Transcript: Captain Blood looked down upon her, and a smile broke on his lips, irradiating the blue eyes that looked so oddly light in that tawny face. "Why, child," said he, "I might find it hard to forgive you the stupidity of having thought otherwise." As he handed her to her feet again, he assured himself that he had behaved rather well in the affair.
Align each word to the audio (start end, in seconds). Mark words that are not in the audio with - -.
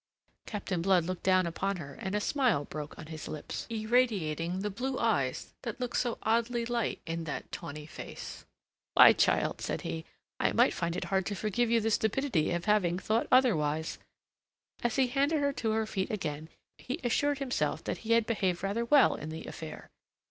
Captain 0.47 0.81
Blood 0.81 1.05
looked 1.05 1.21
down 1.21 1.45
upon 1.45 1.75
her, 1.77 1.93
and 1.93 2.15
a 2.15 2.19
smile 2.19 2.65
broke 2.65 2.97
on 2.97 3.05
his 3.05 3.27
lips, 3.27 3.67
irradiating 3.69 4.61
the 4.61 4.71
blue 4.71 4.97
eyes 4.97 5.53
that 5.61 5.79
looked 5.79 5.95
so 5.97 6.17
oddly 6.23 6.65
light 6.65 6.99
in 7.05 7.25
that 7.25 7.51
tawny 7.51 7.85
face. 7.85 8.43
"Why, 8.95 9.13
child," 9.13 9.61
said 9.61 9.81
he, 9.81 10.03
"I 10.39 10.53
might 10.53 10.73
find 10.73 10.95
it 10.95 11.03
hard 11.03 11.27
to 11.27 11.35
forgive 11.35 11.69
you 11.69 11.79
the 11.81 11.91
stupidity 11.91 12.49
of 12.49 12.65
having 12.65 12.97
thought 12.97 13.27
otherwise." 13.31 13.99
As 14.83 14.95
he 14.95 15.05
handed 15.05 15.39
her 15.39 15.53
to 15.53 15.69
her 15.73 15.85
feet 15.85 16.09
again, 16.09 16.49
he 16.79 16.99
assured 17.03 17.37
himself 17.37 17.83
that 17.83 17.99
he 17.99 18.13
had 18.13 18.25
behaved 18.25 18.63
rather 18.63 18.85
well 18.85 19.13
in 19.13 19.29
the 19.29 19.45
affair. 19.45 19.91